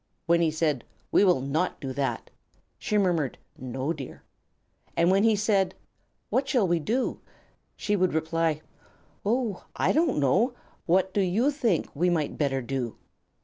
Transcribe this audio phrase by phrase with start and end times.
[0.25, 2.31] When he said, "We will not do that,"
[2.79, 4.23] she murmured, "No, dear."
[4.97, 5.75] And when he said,
[6.31, 7.21] "What shall we do?"
[7.75, 8.61] she would reply,
[9.23, 10.55] "Oh, I don't know.
[10.87, 12.95] What do you think we might better do?"